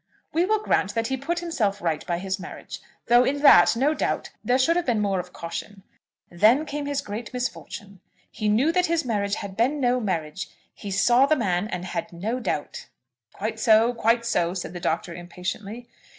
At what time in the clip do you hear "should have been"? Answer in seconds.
4.57-4.99